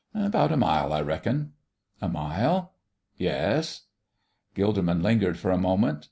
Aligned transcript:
"About 0.15 0.51
a 0.51 0.57
mile, 0.57 0.93
I 0.93 1.01
reckon." 1.01 1.53
"A 2.01 2.09
mile?" 2.09 2.73
"Yes." 3.17 3.83
Gilderman 4.55 5.03
lingered 5.03 5.37
for 5.37 5.51
a 5.51 5.59
moment. 5.59 5.99